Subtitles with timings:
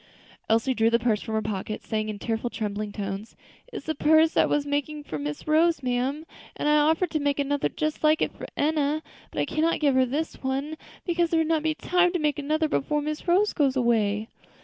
[0.49, 3.35] Elsie drew the purse from her pocket, saying in tearful, trembling tones,
[3.71, 7.19] "It is a purse I was making for Miss Rose, ma'am; and I offered to
[7.19, 10.75] make another just like it for Enna; but I cannot give her this one,
[11.05, 14.27] because there would not be time to make another before Miss Rose goes away."